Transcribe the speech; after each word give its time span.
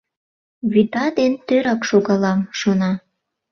«Вӱта 0.71 1.05
ден 1.17 1.33
тӧрак 1.47 1.81
шогалам!» 1.89 2.39
шона. 2.59 2.91